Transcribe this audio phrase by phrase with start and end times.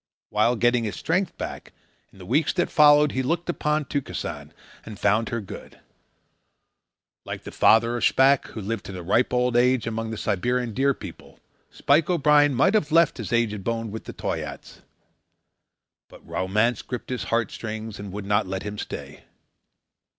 [0.31, 1.73] While getting his strength back,
[2.11, 4.51] in the weeks that followed, he looked upon Tukesan
[4.83, 5.79] and found her good.
[7.23, 10.73] Like the father of Shpack, who lived to a ripe old age among the Siberian
[10.73, 11.37] Deer People,
[11.69, 14.81] Spike O'Brien might have left his aged bones with the Toyaats.
[16.09, 19.25] But romance gripped his heart strings and would not let him stay.